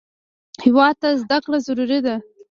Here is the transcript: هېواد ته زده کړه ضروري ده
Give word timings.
هېواد 0.63 0.95
ته 1.01 1.09
زده 1.21 1.37
کړه 1.43 1.57
ضروري 1.67 1.99
ده 2.05 2.15